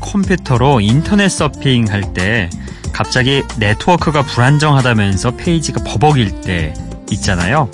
컴퓨터로 0.00 0.80
인터넷 0.80 1.28
서핑할 1.28 2.14
때 2.14 2.50
갑자기 2.92 3.42
네트워크가 3.58 4.22
불안정하다면서 4.22 5.32
페이지가 5.36 5.82
버벅일 5.84 6.42
때 6.42 6.74
있잖아요. 7.10 7.68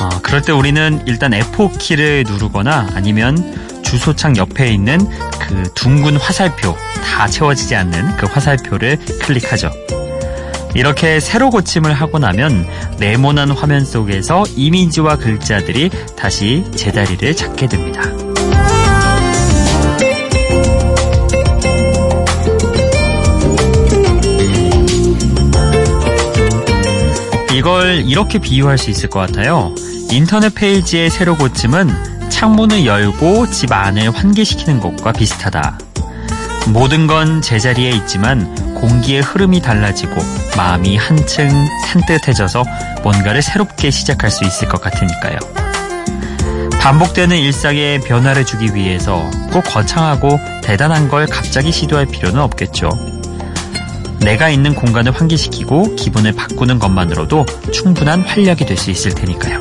어, 0.00 0.08
그럴 0.22 0.42
때 0.42 0.52
우리는 0.52 1.02
일단 1.06 1.32
F4키를 1.32 2.26
누르거나 2.26 2.88
아니면 2.94 3.82
주소창 3.82 4.36
옆에 4.36 4.72
있는 4.72 4.98
그 5.40 5.70
둥근 5.74 6.16
화살표 6.16 6.74
다 7.04 7.28
채워지지 7.28 7.76
않는 7.76 8.16
그 8.16 8.26
화살표를 8.26 8.98
클릭하죠. 9.20 9.70
이렇게 10.74 11.20
새로 11.20 11.50
고침을 11.50 11.92
하고 11.92 12.18
나면 12.18 12.66
네모난 12.98 13.50
화면 13.50 13.84
속에서 13.84 14.44
이미지와 14.56 15.16
글자들이 15.16 15.90
다시 16.16 16.64
제자리를 16.74 17.36
찾게 17.36 17.66
됩니다. 17.66 18.21
이걸 27.52 28.02
이렇게 28.06 28.38
비유할 28.38 28.78
수 28.78 28.90
있을 28.90 29.10
것 29.10 29.20
같아요. 29.20 29.74
인터넷 30.10 30.54
페이지의 30.54 31.10
새로 31.10 31.36
고침은 31.36 32.30
창문을 32.30 32.86
열고 32.86 33.50
집 33.50 33.72
안을 33.72 34.10
환기시키는 34.10 34.80
것과 34.80 35.12
비슷하다. 35.12 35.78
모든 36.68 37.06
건 37.06 37.42
제자리에 37.42 37.90
있지만 37.90 38.74
공기의 38.74 39.20
흐름이 39.20 39.60
달라지고 39.60 40.14
마음이 40.56 40.96
한층 40.96 41.48
산뜻해져서 41.86 42.64
뭔가를 43.02 43.42
새롭게 43.42 43.90
시작할 43.90 44.30
수 44.30 44.44
있을 44.44 44.68
것 44.68 44.80
같으니까요. 44.80 45.38
반복되는 46.80 47.36
일상에 47.36 47.98
변화를 48.00 48.44
주기 48.46 48.74
위해서 48.74 49.30
꼭 49.52 49.62
거창하고 49.62 50.38
대단한 50.62 51.08
걸 51.08 51.26
갑자기 51.26 51.70
시도할 51.70 52.06
필요는 52.06 52.40
없겠죠. 52.40 53.21
내가 54.24 54.48
있는 54.50 54.74
공간을 54.74 55.12
환기시키고 55.12 55.96
기분을 55.96 56.32
바꾸는 56.32 56.78
것만으로도 56.78 57.44
충분한 57.72 58.22
활력이 58.22 58.66
될 58.66 58.76
수 58.76 58.90
있을 58.90 59.14
테니까요. 59.14 59.60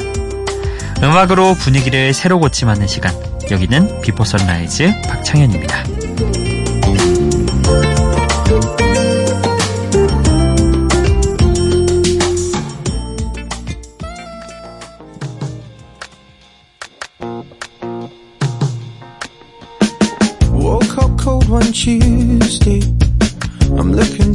음악으로 1.04 1.54
분위기를 1.56 2.14
새로 2.14 2.40
고침하는 2.40 2.88
시간. 2.88 3.14
여기는 3.52 4.02
Before 4.02 4.24
Sunrise 4.24 4.92
박창현입니다. 5.08 5.84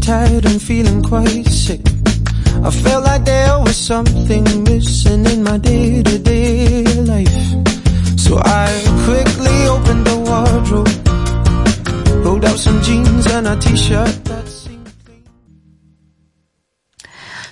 Tired 0.07 0.47
and 0.47 0.63
feeling 0.63 1.03
quite 1.03 1.45
sick. 1.51 1.81
I 2.63 2.71
felt 2.71 3.05
like 3.05 3.25
there 3.25 3.59
was 3.59 3.77
something 3.77 4.45
missing 4.63 5.27
in 5.27 5.43
my 5.43 5.59
day 5.59 6.03
to 6.03 6.19
day 6.19 6.85
life. 7.03 7.39
So 8.17 8.39
I 8.39 8.71
quickly 9.05 9.67
opened 9.67 10.07
the 10.07 10.17
wardrobe, 10.23 10.95
pulled 12.23 12.45
out 12.45 12.59
some 12.59 12.81
jeans 12.83 13.27
and 13.27 13.49
a 13.49 13.57
t 13.59 13.77
shirt. 13.77 14.23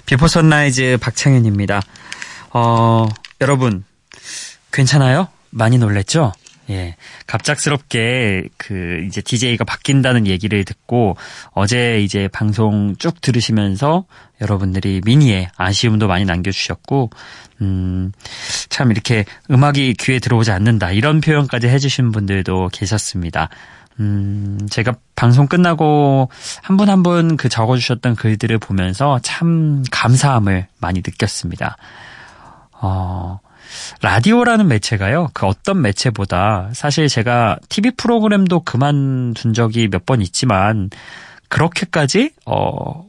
비포 0.07 0.29
선라이즈 0.29 0.99
박창현입니다. 1.01 1.81
어, 2.53 3.09
여러분, 3.41 3.85
괜찮아요? 4.71 5.29
많이 5.51 5.79
놀랬죠? 5.79 6.33
예. 6.71 6.97
갑작스럽게 7.27 8.45
그 8.57 9.05
이제 9.07 9.21
DJ가 9.21 9.65
바뀐다는 9.65 10.27
얘기를 10.27 10.65
듣고 10.65 11.17
어제 11.53 12.01
이제 12.01 12.29
방송 12.33 12.97
쭉 12.99 13.21
들으시면서 13.21 14.07
여러분들이 14.41 15.01
미니에 15.05 15.51
아쉬움도 15.57 16.09
많이 16.09 16.25
남겨주셨고, 16.25 17.11
음, 17.61 18.13
참 18.69 18.91
이렇게 18.91 19.25
음악이 19.51 19.95
귀에 20.01 20.19
들어오지 20.19 20.51
않는다. 20.51 20.91
이런 20.93 21.21
표현까지 21.21 21.69
해주신 21.69 22.13
분들도 22.13 22.71
계셨습니다. 22.73 23.49
음, 24.01 24.59
제가 24.71 24.95
방송 25.15 25.47
끝나고 25.47 26.29
한 26.63 26.77
분 26.77 26.89
한 26.89 27.03
분 27.05 27.37
그 27.37 27.49
적어주셨던 27.49 28.17
글들을 28.17 28.59
보면서 28.59 29.21
참 29.23 29.85
감사함을 29.91 30.67
많이 30.81 30.99
느꼈습니다. 31.07 31.77
어, 32.81 33.39
라디오라는 34.03 34.69
매체가요, 34.69 35.29
그 35.35 35.47
어떤 35.47 35.83
매체보다 35.83 36.71
사실 36.73 37.09
제가 37.09 37.59
TV 37.69 37.93
프로그램도 37.97 38.61
그만둔 38.61 39.55
적이 39.55 39.89
몇 39.89 40.05
번 40.07 40.21
있지만, 40.21 40.91
그렇게까지, 41.49 42.31
어, 42.47 43.07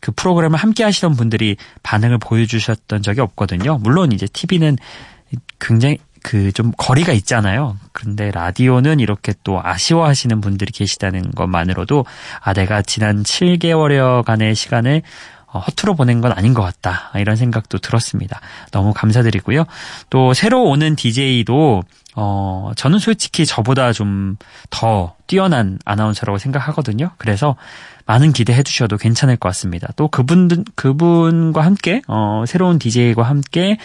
그 0.00 0.12
프로그램을 0.12 0.58
함께 0.58 0.84
하시던 0.84 1.16
분들이 1.16 1.56
반응을 1.82 2.18
보여주셨던 2.18 3.02
적이 3.02 3.20
없거든요. 3.22 3.78
물론 3.78 4.12
이제 4.12 4.26
TV는 4.26 4.76
굉장히 5.58 5.98
그 6.22 6.52
좀 6.52 6.72
거리가 6.76 7.12
있잖아요. 7.12 7.76
그런데 7.92 8.30
라디오는 8.32 8.98
이렇게 9.00 9.34
또 9.44 9.60
아쉬워하시는 9.62 10.40
분들이 10.40 10.72
계시다는 10.72 11.30
것만으로도 11.30 12.04
아, 12.40 12.52
내가 12.52 12.82
지난 12.82 13.22
7개월여간의 13.22 14.54
시간을 14.54 15.02
어, 15.02 15.37
허투루 15.52 15.94
보낸 15.96 16.20
건 16.20 16.32
아닌 16.32 16.54
것 16.54 16.62
같다. 16.62 17.10
이런 17.16 17.36
생각도 17.36 17.78
들었습니다. 17.78 18.40
너무 18.70 18.92
감사드리고요. 18.92 19.64
또 20.10 20.34
새로 20.34 20.62
오는 20.64 20.96
DJ도 20.96 21.82
어, 22.16 22.72
저는 22.76 22.98
솔직히 22.98 23.46
저보다 23.46 23.92
좀 23.92 24.36
더 24.70 25.14
뛰어난 25.26 25.78
아나운서라고 25.84 26.38
생각하거든요. 26.38 27.10
그래서 27.18 27.56
많은 28.06 28.32
기대해 28.32 28.62
주셔도 28.62 28.96
괜찮을 28.96 29.36
것 29.36 29.48
같습니다. 29.50 29.88
또 29.96 30.08
그분, 30.08 30.64
그분과 30.74 31.62
함께, 31.62 32.00
어, 32.08 32.44
새로운 32.46 32.78
DJ와 32.78 33.28
함께 33.28 33.76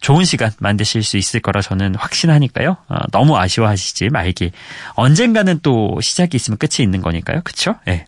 좋은 0.00 0.24
시간 0.24 0.50
만드실 0.58 1.02
수 1.02 1.16
있을 1.16 1.40
거라 1.40 1.60
저는 1.60 1.94
확신하니까요. 1.96 2.76
어, 2.88 2.96
너무 3.10 3.36
아쉬워하시지 3.36 4.10
말기. 4.10 4.52
언젠가는 4.94 5.60
또 5.62 6.00
시작이 6.00 6.36
있으면 6.36 6.58
끝이 6.58 6.84
있는 6.84 7.02
거니까요. 7.02 7.40
그쵸? 7.44 7.74
예. 7.88 7.90
네. 7.92 8.06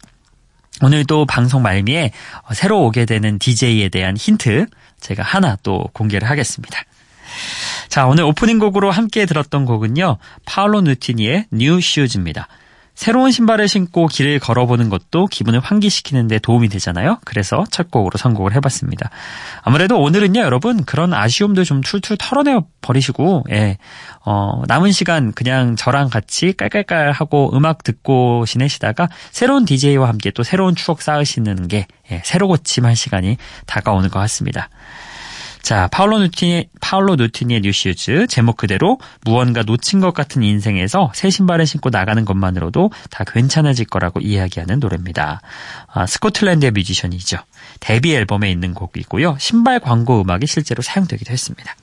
오늘도 0.83 1.27
방송 1.27 1.63
말미에 1.63 2.11
새로 2.53 2.85
오게 2.85 3.05
되는 3.05 3.39
DJ에 3.39 3.89
대한 3.89 4.17
힌트 4.17 4.67
제가 5.01 5.23
하나 5.23 5.57
또 5.63 5.89
공개를 5.93 6.29
하겠습니다. 6.29 6.81
자, 7.89 8.07
오늘 8.07 8.25
오프닝 8.25 8.59
곡으로 8.59 8.91
함께 8.91 9.27
들었던 9.27 9.65
곡은요. 9.65 10.19
파울로 10.47 10.81
누티니의 10.81 11.47
New 11.53 11.81
Shoes입니다. 11.81 12.49
새로운 12.95 13.33
신발을 13.33 13.67
신고 13.69 14.07
길을 14.07 14.39
걸어보는 14.39 14.89
것도 14.89 15.27
기분을 15.27 15.61
환기시키는 15.61 16.29
데 16.29 16.39
도움이 16.39 16.69
되잖아요. 16.69 17.19
그래서 17.25 17.65
첫 17.71 17.91
곡으로 17.91 18.19
선곡을 18.19 18.55
해봤습니다. 18.55 19.11
아무래도 19.63 20.01
오늘은요, 20.01 20.41
여러분, 20.41 20.85
그런 20.85 21.13
아쉬움들 21.13 21.65
좀 21.65 21.81
툴툴 21.81 22.17
털어내 22.17 22.61
버리시고, 22.83 23.45
예, 23.51 23.79
어, 24.25 24.63
남은 24.69 24.93
시간 24.93 25.33
그냥 25.33 25.75
저랑 25.75 26.09
같이 26.09 26.53
깔깔깔 26.53 27.11
하고 27.11 27.51
음악 27.55 27.83
듣고 27.83 28.47
지내시다가 28.47 29.09
새로운 29.33 29.65
DJ와 29.65 30.09
함께 30.09 30.31
또 30.31 30.45
새로운 30.45 30.77
추억 30.77 31.03
쌓으시는 31.03 31.67
게, 31.69 31.87
예, 32.13 32.23
새로 32.25 32.47
고침할 32.47 32.95
시간이 32.95 33.39
다가오는 33.67 34.09
것 34.11 34.21
같습니다. 34.21 34.69
자, 35.65 35.89
파울로 35.91 36.19
누티니, 36.19 36.69
파울로 36.83 37.17
누티니의 37.17 37.63
New 37.63 37.87
Shoes 37.87 38.27
제목 38.27 38.59
그대로 38.59 38.99
무언가 39.25 39.63
놓친 39.63 39.99
것 39.99 40.13
같은 40.13 40.43
인생에서 40.43 41.11
새 41.15 41.31
신발을 41.31 41.65
신고 41.65 41.89
나가는 41.89 42.23
것만으로도 42.23 42.91
다 43.11 43.25
괜찮아질 43.25 43.87
거라고 43.87 44.21
이야기하는 44.21 44.79
노래입니다. 44.79 45.41
아, 45.87 46.05
스코틀랜드의 46.05 46.71
뮤지션이죠. 46.73 47.39
데뷔 47.81 48.15
앨범에 48.15 48.51
있는 48.51 48.75
곡이고요. 48.75 49.39
신발 49.41 49.81
광고 49.81 50.21
음악이 50.21 50.47
실제로 50.47 50.83
사용되기도 50.83 51.33
했습니다. 51.33 51.75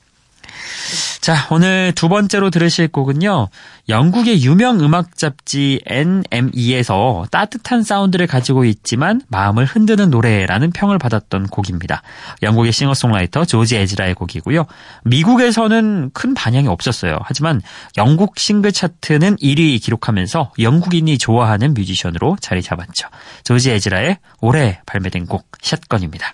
자, 1.22 1.48
오늘 1.52 1.94
두 1.94 2.10
번째로 2.10 2.50
들으실 2.50 2.88
곡은요. 2.88 3.50
영국의 3.90 4.44
유명 4.44 4.80
음악 4.80 5.18
잡지 5.18 5.80
NME에서 5.86 7.26
따뜻한 7.30 7.84
사운드를 7.84 8.26
가지고 8.26 8.66
있지만 8.66 9.22
마음을 9.28 9.66
흔드는 9.66 10.10
노래라는 10.10 10.72
평을 10.72 10.98
받았던 10.98 11.48
곡입니다. 11.48 12.02
영국의 12.42 12.72
싱어송라이터 12.72 13.46
조지 13.46 13.78
에즈라의 13.78 14.16
곡이고요. 14.16 14.66
미국에서는 15.04 16.10
큰 16.14 16.34
반향이 16.34 16.68
없었어요. 16.68 17.20
하지만 17.22 17.62
영국 17.98 18.40
싱글 18.40 18.72
차트는 18.72 19.36
1위 19.38 19.82
기록하면서 19.82 20.54
영국인이 20.60 21.18
좋아하는 21.18 21.74
뮤지션으로 21.74 22.38
자리 22.42 22.62
잡았죠. 22.62 23.10
조지 23.44 23.70
에즈라의 23.72 24.18
올해 24.40 24.82
발매된 24.86 25.28
곡 25.28 25.48
샷건입니다. 25.62 26.34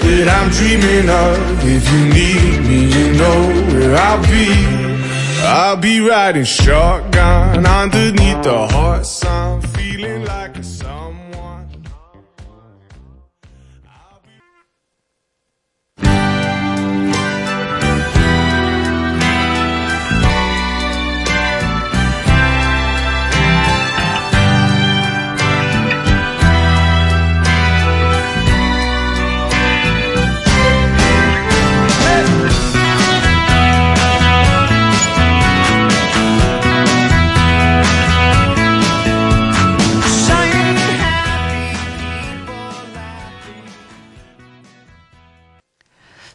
that 0.00 0.28
I'm 0.36 0.48
dreaming 0.50 1.08
of. 1.08 1.36
If 1.64 1.84
you 1.92 2.00
need 2.18 2.58
me, 2.68 2.80
you 2.96 3.06
know 3.20 3.38
where 3.72 3.96
I'll 3.96 4.22
be. 4.22 4.88
I'll 5.40 5.76
be 5.76 6.00
riding 6.00 6.44
shotgun 6.44 7.64
underneath 7.64 8.42
the 8.42 8.66
hot 8.68 9.06
sun, 9.06 9.62
feeling 9.62 10.24
like 10.24 10.58
a 10.58 10.62
someone. 10.62 11.27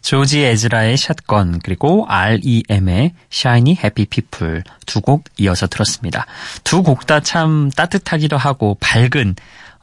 조지 0.04 0.44
에즈라의 0.44 0.98
샷건 0.98 1.60
그리고 1.64 2.06
R.E.M의 2.10 3.14
Shiny 3.32 3.72
Happy 3.80 4.06
People 4.06 4.62
두 4.86 5.02
곡 5.02 5.24
이어서 5.40 5.66
들었습니다. 5.68 6.26
두 6.64 6.84
곡 6.84 7.08
다 7.08 7.22
참 7.22 7.72
따뜻하기도 7.72 8.38
하고 8.38 8.78
밝은 8.80 9.36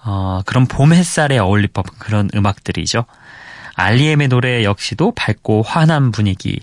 어, 0.04 0.42
그런 0.46 0.66
봄 0.66 0.92
햇살에 0.92 1.38
어울릴 1.38 1.68
법한 1.68 1.94
그런 1.98 2.30
음악들이죠. 2.34 3.04
R.E.M의 3.74 4.28
노래 4.28 4.62
역시도 4.62 5.12
밝고 5.16 5.62
환한 5.62 6.12
분위기 6.12 6.60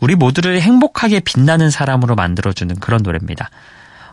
우리 0.00 0.14
모두를 0.14 0.60
행복하게 0.62 1.20
빛나는 1.20 1.70
사람으로 1.70 2.14
만들어주는 2.14 2.76
그런 2.76 3.02
노래입니다. 3.02 3.50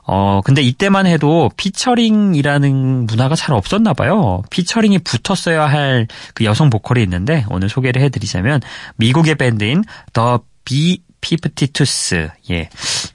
어, 0.06 0.42
근데 0.44 0.62
이때만 0.62 1.06
해도 1.06 1.50
피처링이라는 1.56 3.06
문화가 3.06 3.36
잘 3.36 3.56
없었나 3.56 3.94
봐요. 3.94 4.44
피처링이 4.50 5.00
붙었어야 5.00 5.66
할 5.68 6.08
그 6.34 6.46
여성 6.46 6.70
보컬이 6.70 7.02
있는데 7.04 7.46
오늘 7.50 7.70
소개를 7.70 8.02
해드리자면 8.02 8.62
미국의 8.98 9.36
밴드인 9.36 9.84
The 10.14 10.38
B52s. 10.66 12.32
예. 12.52 12.70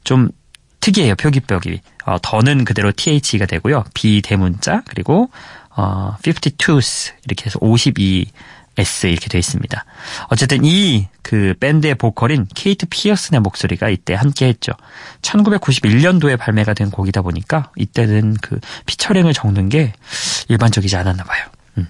좀 0.05 0.31
특이해요, 0.81 1.15
표기벽이. 1.17 1.81
어, 2.07 2.17
더는 2.23 2.65
그대로 2.65 2.93
TH가 2.93 3.47
되고요. 3.47 3.85
B 3.95 4.23
대문자, 4.23 4.83
그리고, 4.87 5.31
어, 5.77 6.17
52s. 6.23 7.13
이렇게 7.27 7.47
해서 7.47 7.59
52 7.61 8.27
S 8.79 9.09
이렇게 9.09 9.29
되어 9.29 9.39
있습니다. 9.39 9.85
어쨌든 10.31 10.65
이 10.65 11.09
그 11.29 11.53
밴드의 11.61 11.95
보컬인 11.95 12.47
케이트 12.55 12.87
피어슨의 12.89 13.43
목소리가 13.43 13.91
이때 13.91 14.15
함께 14.15 14.47
했죠. 14.47 14.73
1991년도에 15.21 16.39
발매가 16.39 16.73
된 16.73 16.91
곡이다 16.91 17.21
보니까 17.21 17.71
이때는 17.77 18.39
그 18.41 18.59
피처링을 18.87 19.35
적는 19.35 19.69
게 19.69 19.93
일반적이지 20.49 20.97
않았나 20.97 21.25
봐요. 21.25 21.45
음. 21.77 21.87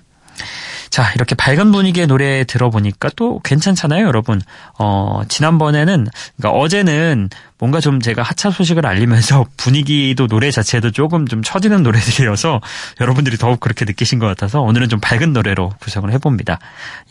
자, 0.90 1.12
이렇게 1.14 1.34
밝은 1.34 1.70
분위기의 1.72 2.06
노래 2.06 2.44
들어보니까 2.44 3.10
또 3.16 3.40
괜찮잖아요, 3.40 4.06
여러분. 4.06 4.40
어, 4.78 5.22
지난번에는, 5.28 6.06
그러니까 6.36 6.58
어제는 6.58 7.30
뭔가 7.58 7.80
좀 7.80 8.00
제가 8.00 8.22
하차 8.22 8.50
소식을 8.50 8.86
알리면서 8.86 9.46
분위기도 9.56 10.26
노래 10.26 10.50
자체도 10.50 10.92
조금 10.92 11.26
좀 11.26 11.42
처지는 11.42 11.82
노래들이어서 11.82 12.60
여러분들이 13.00 13.36
더욱 13.36 13.60
그렇게 13.60 13.84
느끼신 13.84 14.18
것 14.18 14.26
같아서 14.26 14.60
오늘은 14.60 14.88
좀 14.88 15.00
밝은 15.00 15.32
노래로 15.32 15.72
구성을 15.80 16.10
해봅니다. 16.12 16.58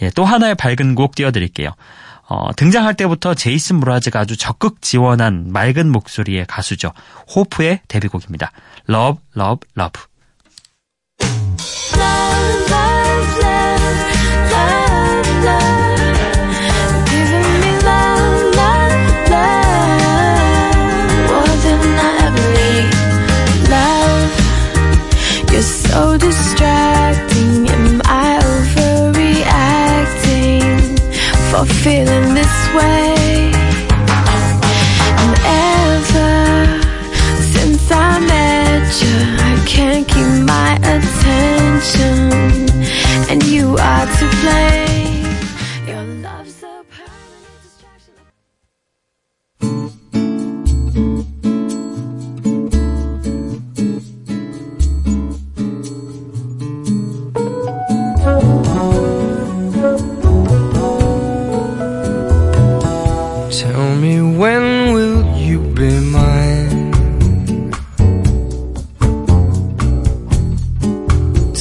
예, 0.01 0.09
또 0.15 0.25
하나의 0.25 0.55
밝은 0.55 0.95
곡 0.95 1.15
띄워드릴게요. 1.15 1.71
어, 2.29 2.53
등장할 2.55 2.93
때부터 2.95 3.33
제이슨 3.33 3.77
무라즈가 3.77 4.19
아주 4.21 4.35
적극 4.35 4.81
지원한 4.81 5.45
맑은 5.51 5.89
목소리의 5.89 6.45
가수죠. 6.47 6.91
호프의 7.33 7.81
데뷔곡입니다. 7.87 8.51
Love, 8.89 9.21
Love, 9.37 9.59
Love. 9.77 10.01
For 31.51 31.65
feeling 31.65 32.33
this 32.33 32.73
way? 32.73 33.06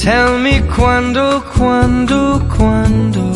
Tell 0.07 0.39
me 0.39 0.61
quando, 0.73 1.43
quando, 1.51 2.39
quando. 2.47 3.27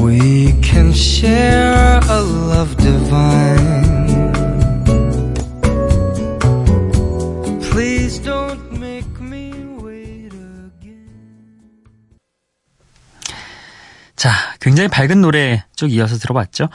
We 0.00 0.52
can 0.62 0.92
share 0.92 1.98
a 2.08 2.20
love 2.22 2.76
divine. 2.76 4.30
Please 7.58 8.22
don't 8.22 8.78
make 8.78 9.10
me 9.20 9.50
wait 9.82 10.30
again. 10.32 11.08
자, 14.14 14.30
굉장히 14.60 14.88
밝은 14.88 15.20
노래 15.20 15.64
쭉 15.74 15.90
이어서 15.90 16.18
들어봤죠? 16.18 16.68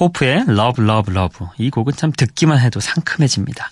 호프의 0.00 0.46
Love, 0.48 0.82
Love, 0.82 1.14
Love. 1.14 1.46
이 1.58 1.68
곡은 1.68 1.92
참 1.92 2.10
듣기만 2.10 2.58
해도 2.58 2.80
상큼해집니다. 2.80 3.68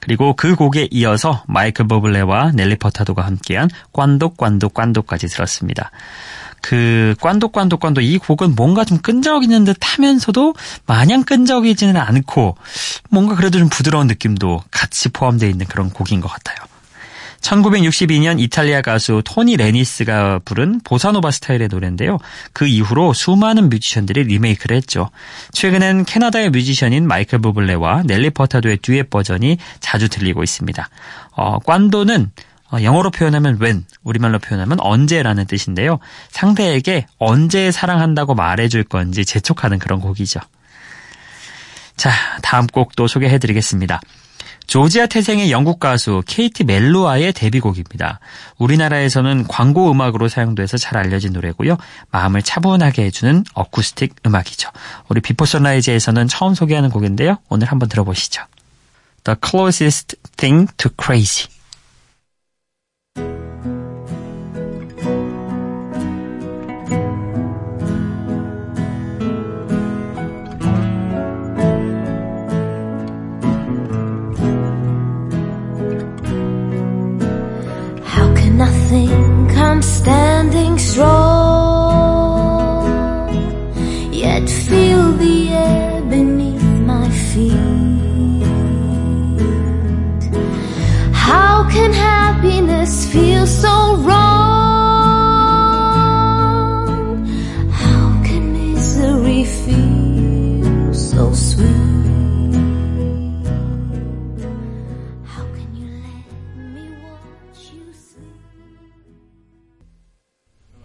그리고 0.00 0.34
그 0.34 0.54
곡에 0.54 0.88
이어서 0.90 1.42
마이클 1.46 1.86
버블레와 1.86 2.52
넬리 2.52 2.76
퍼타도가 2.76 3.24
함께한 3.24 3.68
Quando 3.92 4.30
Quando 4.30 4.68
Quando까지 4.70 5.28
들었습니다. 5.28 5.90
그 6.60 7.14
Quando 7.20 7.48
Quando 7.48 7.76
Quando 7.76 8.00
이 8.00 8.18
곡은 8.18 8.54
뭔가 8.56 8.84
좀 8.84 8.98
끈적이는 8.98 9.64
듯 9.64 9.76
하면서도 9.80 10.54
마냥 10.86 11.22
끈적이지는 11.22 11.96
않고 11.96 12.56
뭔가 13.10 13.36
그래도 13.36 13.58
좀 13.58 13.68
부드러운 13.68 14.06
느낌도 14.06 14.62
같이 14.70 15.08
포함되어 15.10 15.48
있는 15.48 15.66
그런 15.66 15.90
곡인 15.90 16.20
것 16.20 16.28
같아요. 16.28 16.56
1962년 17.46 18.40
이탈리아 18.40 18.82
가수 18.82 19.22
토니 19.24 19.56
레니스가 19.56 20.40
부른 20.44 20.80
보사노바 20.82 21.30
스타일의 21.30 21.68
노래인데요. 21.68 22.18
그 22.52 22.66
이후로 22.66 23.12
수많은 23.12 23.68
뮤지션들이 23.68 24.24
리메이크를 24.24 24.76
했죠. 24.76 25.10
최근엔 25.52 26.04
캐나다의 26.04 26.50
뮤지션인 26.50 27.06
마이클 27.06 27.38
부블레와 27.38 28.02
넬리 28.04 28.30
퍼타도의 28.30 28.78
듀엣 28.78 29.10
버전이 29.10 29.58
자주 29.78 30.08
들리고 30.08 30.42
있습니다. 30.42 30.88
어, 31.36 31.58
꽌도는 31.60 32.32
어, 32.72 32.82
영어로 32.82 33.10
표현하면 33.12 33.58
when, 33.62 33.84
우리말로 34.02 34.40
표현하면 34.40 34.80
언제라는 34.80 35.46
뜻인데요. 35.46 36.00
상대에게 36.30 37.06
언제 37.18 37.70
사랑한다고 37.70 38.34
말해줄 38.34 38.82
건지 38.84 39.24
재촉하는 39.24 39.78
그런 39.78 40.00
곡이죠. 40.00 40.40
자, 41.96 42.10
다음 42.42 42.66
곡도 42.66 43.06
소개해드리겠습니다. 43.06 44.00
조지아 44.66 45.06
태생의 45.06 45.50
영국 45.50 45.80
가수 45.80 46.22
케이티 46.26 46.64
멜로아의 46.64 47.32
데뷔곡입니다. 47.32 48.20
우리나라에서는 48.58 49.46
광고 49.48 49.90
음악으로 49.90 50.28
사용돼서 50.28 50.76
잘 50.76 50.98
알려진 50.98 51.32
노래고요. 51.32 51.76
마음을 52.10 52.42
차분하게 52.42 53.04
해주는 53.04 53.44
어쿠스틱 53.54 54.16
음악이죠. 54.26 54.70
우리 55.08 55.20
Before 55.20 55.44
Sunrise에서는 55.44 56.28
처음 56.28 56.54
소개하는 56.54 56.90
곡인데요. 56.90 57.38
오늘 57.48 57.68
한번 57.68 57.88
들어보시죠. 57.88 58.42
The 59.24 59.36
closest 59.44 60.16
thing 60.36 60.70
to 60.76 60.90
crazy. 61.00 61.55
Think 78.96 79.56
I'm 79.58 79.82
standing 79.82 80.78
strong, 80.78 81.25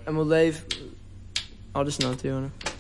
En 0.03 0.15
we'll 0.15 0.25
leave. 0.25 0.62
Oh, 1.74 1.84
dat 1.84 1.88
is 1.88 1.98
not, 1.98 2.24
it. 2.24 2.71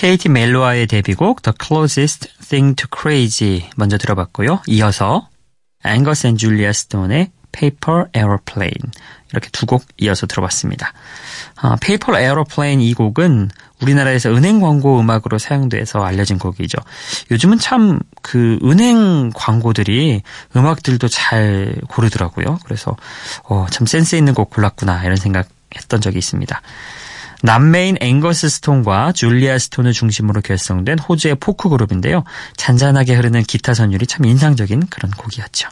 케이티 0.00 0.30
멜로아의 0.30 0.86
데뷔곡 0.86 1.42
The 1.42 1.54
Closest 1.62 2.30
Thing 2.48 2.74
to 2.74 2.88
Crazy 2.90 3.68
먼저 3.76 3.98
들어봤고요. 3.98 4.62
이어서 4.66 5.28
앵거스 5.84 6.26
앤 6.26 6.38
줄리아 6.38 6.72
스톤의 6.72 7.30
Paper 7.52 8.06
Aeroplane 8.16 8.92
이렇게 9.30 9.50
두 9.52 9.66
곡 9.66 9.84
이어서 9.98 10.26
들어봤습니다. 10.26 10.94
아, 11.56 11.76
Paper 11.82 12.18
Aeroplane 12.18 12.82
이 12.82 12.94
곡은 12.94 13.50
우리나라에서 13.82 14.30
은행 14.30 14.60
광고 14.60 14.98
음악으로 14.98 15.36
사용돼서 15.36 16.02
알려진 16.02 16.38
곡이죠. 16.38 16.78
요즘은 17.30 17.58
참 17.58 18.00
그 18.22 18.58
은행 18.64 19.30
광고들이 19.34 20.22
음악들도 20.56 21.08
잘 21.08 21.74
고르더라고요. 21.90 22.58
그래서 22.64 22.96
어, 23.44 23.66
참 23.70 23.86
센스 23.86 24.16
있는 24.16 24.32
곡 24.32 24.48
골랐구나 24.48 25.04
이런 25.04 25.16
생각 25.16 25.46
했던 25.76 26.00
적이 26.00 26.20
있습니다. 26.20 26.62
남매인 27.42 27.96
앵거스 28.00 28.48
스톤과 28.48 29.12
줄리아 29.12 29.58
스톤을 29.58 29.92
중심으로 29.92 30.40
결성된 30.40 30.98
호주의 30.98 31.34
포크 31.34 31.68
그룹인데요. 31.68 32.24
잔잔하게 32.56 33.14
흐르는 33.14 33.42
기타 33.42 33.74
선율이 33.74 34.06
참 34.06 34.24
인상적인 34.24 34.88
그런 34.88 35.10
곡이었죠. 35.12 35.68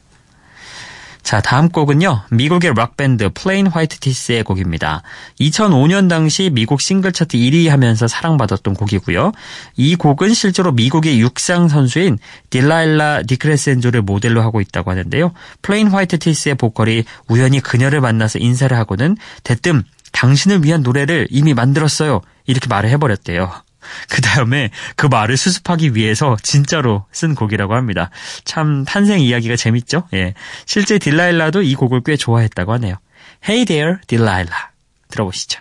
자, 1.28 1.42
다음 1.42 1.68
곡은요. 1.68 2.22
미국의 2.30 2.72
락밴드 2.75 3.28
플레인 3.34 3.66
화이트 3.66 3.98
티스의 3.98 4.44
곡입니다. 4.44 5.02
2005년 5.40 6.08
당시 6.08 6.48
미국 6.50 6.80
싱글 6.80 7.12
차트 7.12 7.37
1위 7.37 7.68
하면서 7.68 8.08
사랑받았던 8.08 8.72
곡이고요. 8.72 9.32
이 9.76 9.94
곡은 9.94 10.32
실제로 10.32 10.72
미국의 10.72 11.20
육상 11.20 11.68
선수인 11.68 12.18
딜라일라 12.48 13.25
디크레센조를 13.25 14.00
모델로 14.00 14.40
하고 14.40 14.62
있다고 14.62 14.90
하는데요. 14.90 15.32
플레인 15.60 15.88
화이트 15.88 16.18
티스의 16.18 16.54
보컬이 16.54 17.04
우연히 17.28 17.60
그녀를 17.60 18.00
만나서 18.00 18.38
인사를 18.38 18.75
하고는 18.75 19.18
대뜸 19.44 19.84
당신을 20.18 20.64
위한 20.64 20.82
노래를 20.82 21.28
이미 21.30 21.54
만들었어요. 21.54 22.22
이렇게 22.46 22.66
말을 22.66 22.90
해버렸대요. 22.90 23.52
그 24.10 24.20
다음에 24.20 24.70
그 24.96 25.06
말을 25.06 25.37
수습하기 25.37 25.94
위해서 25.94 26.37
진짜로 26.42 27.06
쓴 27.12 27.37
곡이라고 27.37 27.75
합니다. 27.75 28.10
참 28.44 28.84
탄생 28.84 29.20
이야기가 29.20 29.54
재밌죠? 29.54 30.08
예. 30.14 30.34
실제 30.66 30.98
딜라일라도 30.98 31.62
이 31.62 31.76
곡을 31.76 32.02
꽤 32.04 32.16
좋아했다고 32.16 32.72
하네요. 32.75 32.96
Hey 33.48 33.64
there, 33.64 33.98
Delilah. 34.09 34.73
들어보시죠. 35.08 35.60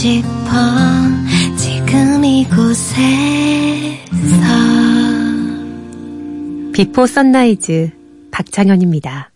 싶어 0.00 0.50
지금 1.58 2.24
이곳에서 2.24 2.64
비포 6.72 7.06
선라이즈 7.06 7.90
박창현입니다. 8.30 9.30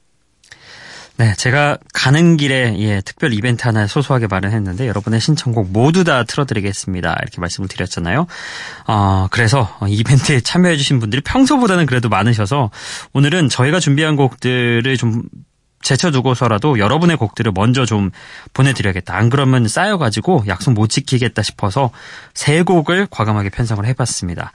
네, 1.18 1.34
제가 1.36 1.76
가는 1.92 2.38
길에 2.38 2.76
예, 2.78 3.02
특별 3.02 3.34
이벤트 3.34 3.64
하나 3.64 3.86
소소하게 3.86 4.26
마련했는데 4.26 4.88
여러분의 4.88 5.20
신청곡 5.20 5.70
모두 5.70 6.02
다 6.02 6.24
틀어드리겠습니다. 6.24 7.14
이렇게 7.20 7.42
말씀을 7.42 7.68
드렸잖아요. 7.68 8.26
어, 8.86 9.28
그래서 9.30 9.68
이벤트에 9.86 10.40
참여해주신 10.40 10.98
분들이 10.98 11.20
평소보다는 11.20 11.84
그래도 11.84 12.08
많으셔서 12.08 12.70
오늘은 13.12 13.50
저희가 13.50 13.80
준비한 13.80 14.16
곡들을 14.16 14.96
좀 14.96 15.24
제쳐두고서라도 15.84 16.78
여러분의 16.78 17.16
곡들을 17.16 17.52
먼저 17.54 17.86
좀 17.86 18.10
보내드려야겠다. 18.54 19.14
안 19.14 19.30
그러면 19.30 19.68
쌓여가지고 19.68 20.44
약속 20.48 20.72
못 20.72 20.88
지키겠다 20.88 21.42
싶어서 21.42 21.90
세 22.32 22.62
곡을 22.62 23.06
과감하게 23.10 23.50
편성을 23.50 23.84
해봤습니다. 23.86 24.52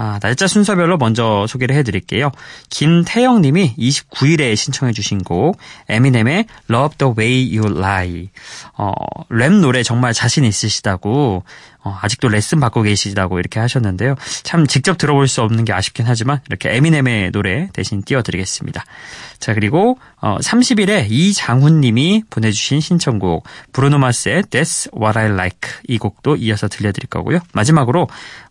아, 0.00 0.20
날짜 0.20 0.46
순서별로 0.46 0.96
먼저 0.96 1.44
소개를 1.48 1.74
해드릴게요. 1.74 2.30
김태영 2.70 3.42
님이 3.42 3.74
29일에 3.76 4.54
신청해주신 4.54 5.24
곡, 5.24 5.58
에미넴의 5.88 6.46
Love 6.70 6.98
the 6.98 7.14
Way 7.18 7.58
You 7.58 7.76
Lie. 7.76 8.30
어, 8.76 8.92
랩 9.28 9.54
노래 9.54 9.82
정말 9.82 10.12
자신 10.12 10.44
있으시다고, 10.44 11.42
어, 11.84 11.96
아직도 12.02 12.28
레슨 12.28 12.60
받고 12.60 12.82
계시다고 12.82 13.38
이렇게 13.38 13.60
하셨는데요. 13.60 14.16
참 14.42 14.66
직접 14.66 14.98
들어볼 14.98 15.28
수 15.28 15.42
없는 15.42 15.64
게 15.64 15.72
아쉽긴 15.72 16.06
하지만, 16.06 16.40
이렇게 16.48 16.74
에미넴의 16.74 17.30
노래 17.30 17.68
대신 17.72 18.02
띄워드리겠습니다. 18.02 18.84
자, 19.38 19.54
그리고, 19.54 19.98
어, 20.20 20.36
30일에 20.38 21.06
이장훈 21.08 21.80
님이 21.80 22.24
보내주신 22.30 22.80
신청곡, 22.80 23.44
브루노마스의 23.72 24.42
That's 24.44 24.92
What 25.00 25.18
I 25.18 25.26
Like. 25.26 25.70
이 25.86 25.98
곡도 25.98 26.36
이어서 26.36 26.66
들려드릴 26.68 27.08
거고요. 27.08 27.38
마지막으로, 27.52 28.08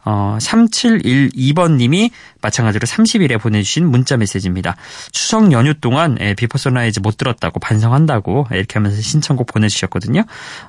어, 0.09 0.37
3712번 0.39 1.75
님이 1.75 2.11
마찬가지로 2.41 2.87
30일에 2.87 3.41
보내주신 3.41 3.85
문자 3.85 4.15
메시지입니다. 4.15 4.77
추석 5.11 5.51
연휴 5.51 5.73
동안 5.73 6.17
예, 6.21 6.33
비포 6.33 6.57
선라이즈 6.57 7.01
못 7.01 7.17
들었다고 7.17 7.59
반성한다고 7.59 8.47
이렇게 8.51 8.75
하면서 8.75 9.01
신청곡 9.01 9.47
보내주셨거든요. 9.47 10.23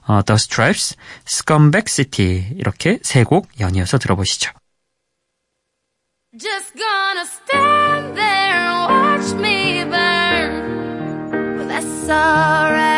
어, 0.08 0.22
The 0.26 0.34
Strypes, 0.34 0.96
Scumbag 1.24 1.84
City 1.86 2.46
이렇게 2.56 2.98
세 3.02 3.24
곡 3.24 3.48
연이어서 3.60 3.98
들어보시죠. 3.98 4.52
Just 6.38 6.74
gonna 6.76 7.24
stand 7.24 8.14
there 8.14 8.58
and 8.58 8.92
watch 8.92 9.32
me 9.40 9.84
burn. 9.84 11.56
Well, 11.58 11.66
that's 11.68 12.08
alright 12.10 12.97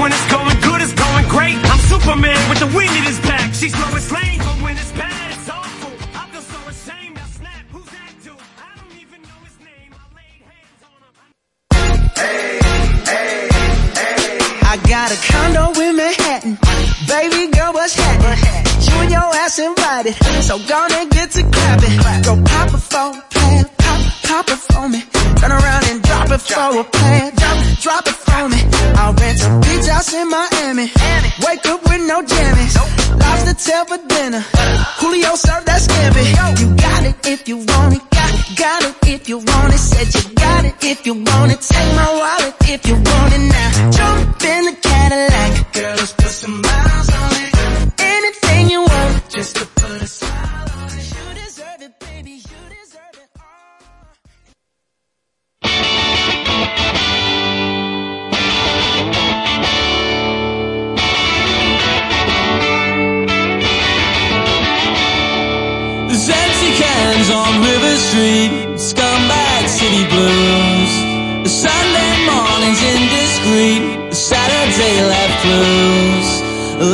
When 0.00 0.10
it's 0.10 0.28
going 0.30 0.58
good, 0.60 0.82
it's 0.82 0.92
going 0.92 1.28
great. 1.28 1.54
I'm 1.54 1.78
Superman 1.78 2.36
with 2.50 2.58
the 2.58 2.66
wind 2.76 2.90
in 2.98 3.04
his 3.04 3.20
back. 3.20 3.54
She's 3.54 3.74
Lois 3.78 4.10
Lane, 4.10 4.38
but 4.38 4.58
when 4.60 4.76
it's 4.76 4.90
bad, 4.90 5.30
it's 5.30 5.48
awful. 5.48 5.92
I 6.18 6.26
feel 6.34 6.42
so 6.42 6.58
ashamed. 6.66 7.16
I 7.16 7.26
snap. 7.38 7.64
Who's 7.70 7.86
that 7.86 8.12
dude? 8.24 8.34
I 8.58 8.74
don't 8.74 8.90
even 8.98 9.22
know 9.22 9.38
his 9.46 9.56
name. 9.62 9.94
I 9.94 10.04
laid 10.18 10.42
on 10.82 10.98
got 14.90 15.14
a 15.14 15.18
condo 15.30 15.80
in 15.80 15.94
Manhattan. 15.96 16.58
Baby 17.06 17.52
girl, 17.54 17.72
what's 17.72 17.94
happening? 17.94 18.64
You 18.82 18.94
and 18.98 19.10
your 19.14 19.30
ass 19.42 19.58
invited. 19.58 20.14
So 20.42 20.58
gonna 20.58 21.06
get 21.06 21.30
to 21.38 21.42
clapping. 21.54 21.96
Go 22.26 22.42
pop 22.42 22.74
a 22.74 22.78
plan. 23.30 23.64
Pop, 23.78 24.00
pop 24.26 24.46
it 24.50 24.58
for 24.58 24.88
me. 24.88 25.00
Turn 25.38 25.52
around 25.52 25.84
and 25.86 26.02
drop 26.02 26.30
it 26.30 26.40
for 26.40 26.80
a 26.80 26.84
plan. 26.84 27.23
In 30.14 30.28
Miami. 30.30 30.86
Wake 31.44 31.66
up 31.66 31.82
with 31.82 32.02
no 32.06 32.22
jammies. 32.22 32.74
Lobster 33.20 33.56
tail 33.64 33.84
for 33.84 33.98
dinner. 34.06 34.42
Julio 35.00 35.34
served 35.34 35.66
that 35.66 35.80
scampi. 35.80 36.24
You 36.60 36.68
got 36.76 37.02
it 37.04 37.16
if 37.26 37.48
you 37.48 37.56
want 37.58 37.94
it. 37.96 38.02
Got, 38.10 38.32
got 38.56 38.82
it 38.84 39.08
if 39.14 39.28
you 39.28 39.38
want 39.38 39.74
it. 39.74 39.78
Said 39.78 40.08
you 40.14 40.34
got 40.34 40.64
it 40.64 40.74
if 40.84 41.06
you 41.06 41.14
want 41.14 41.52
it. 41.52 41.60
Take 41.60 41.90
my 41.96 42.10
wallet 42.20 42.54
if 42.68 42.86
you 42.86 42.94
want 42.94 43.08
it 43.08 43.23
Street, 68.14 68.78
scumbag 68.78 69.66
city 69.66 70.06
blues. 70.06 70.92
The 71.42 71.50
Sunday 71.50 72.12
morning's 72.30 72.78
indiscreet, 72.78 74.10
the 74.10 74.14
Saturday 74.14 75.02
left 75.02 75.42
blues. 75.42 76.28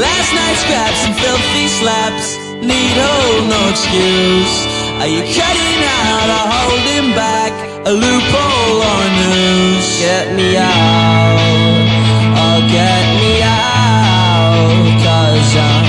Last 0.00 0.30
night's 0.32 0.64
scraps 0.64 1.04
and 1.04 1.14
filthy 1.20 1.68
slaps 1.76 2.40
need 2.64 2.96
hold 2.96 3.52
no 3.52 3.60
excuse. 3.68 4.64
Are 4.96 5.12
you 5.12 5.20
cutting 5.36 5.80
out 6.00 6.28
or 6.40 6.46
holding 6.56 7.12
back 7.12 7.52
a 7.84 7.92
loophole 7.92 8.80
or 8.80 9.00
a 9.04 9.12
noose? 9.20 10.00
Get 10.00 10.32
me 10.32 10.56
out, 10.56 11.36
oh 12.40 12.64
get 12.64 13.04
me 13.20 13.42
out, 13.44 15.04
cause 15.04 15.52
I'm 15.68 15.79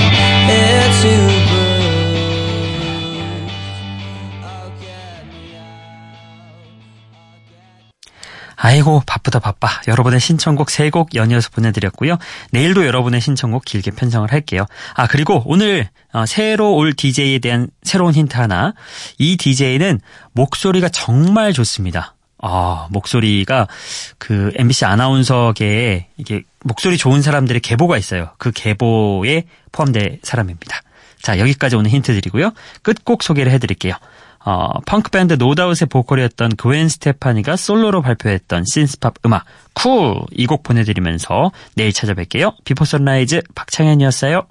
아이고 8.64 9.02
바쁘다 9.06 9.40
바빠. 9.40 9.68
여러분의 9.88 10.20
신청곡 10.20 10.70
세곡 10.70 11.16
연이어서 11.16 11.50
보내드렸고요. 11.50 12.16
내일도 12.52 12.86
여러분의 12.86 13.20
신청곡 13.20 13.64
길게 13.64 13.90
편성을 13.90 14.30
할게요. 14.30 14.66
아 14.94 15.08
그리고 15.08 15.42
오늘 15.46 15.88
어, 16.12 16.26
새로 16.26 16.76
올 16.76 16.92
DJ에 16.92 17.40
대한 17.40 17.70
새로운 17.82 18.14
힌트 18.14 18.36
하나. 18.36 18.74
이 19.18 19.36
DJ는 19.36 20.00
목소리가 20.30 20.90
정말 20.90 21.52
좋습니다. 21.52 22.14
아, 22.38 22.86
목소리가 22.90 23.66
그 24.18 24.52
MBC 24.54 24.84
아나운서계에 24.84 26.06
이게 26.16 26.44
목소리 26.62 26.96
좋은 26.96 27.20
사람들의 27.20 27.60
계보가 27.62 27.98
있어요. 27.98 28.30
그 28.38 28.52
계보에 28.52 29.44
포함된 29.72 30.20
사람입니다. 30.22 30.82
자, 31.20 31.38
여기까지 31.38 31.76
오늘 31.76 31.90
힌트 31.90 32.12
드리고요. 32.12 32.52
끝곡 32.82 33.24
소개를 33.24 33.50
해드릴게요. 33.52 33.94
어, 34.44 34.80
펑크 34.86 35.10
밴드 35.10 35.34
노다웃의 35.34 35.88
보컬이었던 35.88 36.56
그웬 36.56 36.88
스테파니가 36.88 37.56
솔로로 37.56 38.02
발표했던 38.02 38.64
신스팝 38.66 39.14
음악 39.26 39.44
Cool 39.74 40.24
이 40.32 40.46
곡 40.46 40.62
보내드리면서 40.62 41.52
내일 41.76 41.92
찾아뵐게요. 41.92 42.54
비포 42.64 42.84
선라이즈 42.84 43.42
박창현이었어요. 43.54 44.46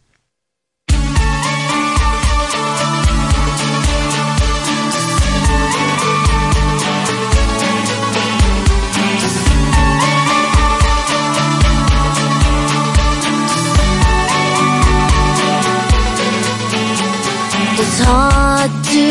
do 18.92 19.11